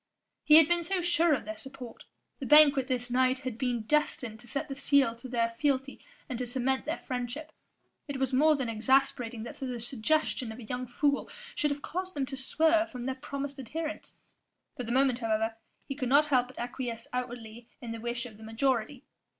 He 0.43 0.55
had 0.55 0.67
been 0.67 0.83
so 0.83 1.03
sure 1.03 1.31
of 1.35 1.45
their 1.45 1.59
support; 1.59 2.05
the 2.39 2.47
banquet 2.47 2.87
this 2.87 3.11
night 3.11 3.37
had 3.41 3.55
been 3.55 3.83
destined 3.83 4.39
to 4.39 4.47
set 4.47 4.67
the 4.67 4.75
seal 4.75 5.15
to 5.17 5.27
their 5.27 5.51
fealty 5.59 6.03
and 6.27 6.39
to 6.39 6.47
cement 6.47 6.85
their 6.85 6.97
friendship: 6.97 7.51
it 8.07 8.17
was 8.17 8.33
more 8.33 8.55
than 8.55 8.67
exasperating 8.67 9.43
that 9.43 9.57
the 9.57 9.79
suggestion 9.79 10.51
of 10.51 10.57
a 10.57 10.63
young 10.63 10.87
fool 10.87 11.29
should 11.53 11.69
have 11.69 11.83
caused 11.83 12.15
them 12.15 12.25
to 12.25 12.35
swerve 12.35 12.89
from 12.91 13.05
their 13.05 13.13
promised 13.13 13.59
adherence. 13.59 14.15
For 14.75 14.81
the 14.81 14.91
moment 14.91 15.19
however, 15.19 15.53
he 15.87 15.93
could 15.93 16.09
not 16.09 16.25
help 16.25 16.47
but 16.47 16.57
acquiesce 16.57 17.07
outwardly 17.13 17.67
in 17.79 17.91
the 17.91 18.01
wish 18.01 18.25
of 18.25 18.37
the 18.37 18.43
majority. 18.43 19.03